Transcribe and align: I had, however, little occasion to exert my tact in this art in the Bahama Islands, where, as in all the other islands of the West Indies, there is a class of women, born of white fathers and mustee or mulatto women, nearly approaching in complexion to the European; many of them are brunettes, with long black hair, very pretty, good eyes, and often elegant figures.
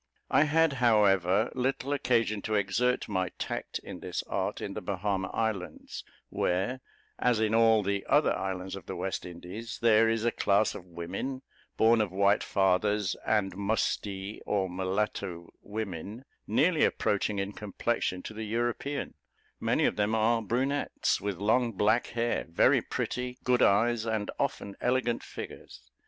I 0.31 0.45
had, 0.45 0.73
however, 0.81 1.51
little 1.53 1.93
occasion 1.93 2.41
to 2.41 2.55
exert 2.55 3.07
my 3.07 3.29
tact 3.37 3.77
in 3.83 3.99
this 3.99 4.23
art 4.23 4.59
in 4.59 4.73
the 4.73 4.81
Bahama 4.81 5.27
Islands, 5.29 6.03
where, 6.29 6.81
as 7.19 7.39
in 7.39 7.53
all 7.53 7.83
the 7.83 8.03
other 8.07 8.33
islands 8.35 8.75
of 8.75 8.87
the 8.87 8.95
West 8.95 9.27
Indies, 9.27 9.77
there 9.79 10.09
is 10.09 10.25
a 10.25 10.31
class 10.31 10.73
of 10.73 10.87
women, 10.87 11.43
born 11.77 12.01
of 12.01 12.11
white 12.11 12.41
fathers 12.43 13.15
and 13.27 13.55
mustee 13.55 14.41
or 14.47 14.67
mulatto 14.67 15.51
women, 15.61 16.25
nearly 16.47 16.83
approaching 16.83 17.37
in 17.37 17.51
complexion 17.51 18.23
to 18.23 18.33
the 18.33 18.45
European; 18.47 19.13
many 19.59 19.85
of 19.85 19.97
them 19.97 20.15
are 20.15 20.41
brunettes, 20.41 21.21
with 21.21 21.37
long 21.37 21.73
black 21.73 22.07
hair, 22.07 22.47
very 22.49 22.81
pretty, 22.81 23.37
good 23.43 23.61
eyes, 23.61 24.07
and 24.07 24.31
often 24.39 24.75
elegant 24.81 25.21
figures. 25.21 25.91